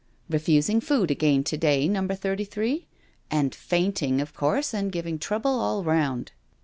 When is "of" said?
4.19-4.33